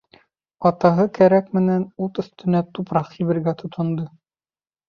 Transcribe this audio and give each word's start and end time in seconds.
Атаһы 0.69 1.03
кәрәк 1.17 1.51
менән 1.57 1.85
ут 2.05 2.21
өҫтөнә 2.23 2.65
тупраҡ 2.79 3.15
һибергә 3.19 3.55
тотондо. 3.63 4.09